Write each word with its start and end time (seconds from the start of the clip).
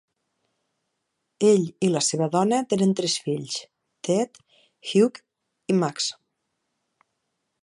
Ell 1.49 1.67
i 1.87 1.91
la 1.97 2.01
seva 2.07 2.29
dona 2.37 2.63
tenen 2.73 2.97
tres 3.01 3.19
fills, 3.27 3.61
Ted, 4.09 4.43
Hugh 4.95 5.25
i 5.75 5.81
Max. 5.85 6.13